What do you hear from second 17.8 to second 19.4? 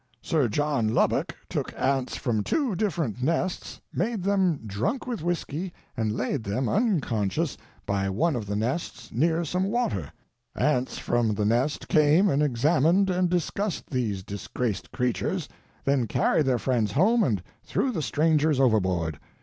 the strangers overboard.